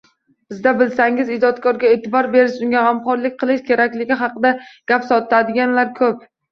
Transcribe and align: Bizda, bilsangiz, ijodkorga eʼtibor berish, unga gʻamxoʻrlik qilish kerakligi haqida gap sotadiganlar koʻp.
Bizda, 0.53 0.71
bilsangiz, 0.79 1.29
ijodkorga 1.35 1.91
eʼtibor 1.97 2.31
berish, 2.37 2.57
unga 2.69 2.83
gʻamxoʻrlik 2.89 3.39
qilish 3.45 3.65
kerakligi 3.71 4.21
haqida 4.25 4.57
gap 4.95 5.11
sotadiganlar 5.15 5.99
koʻp. 6.05 6.31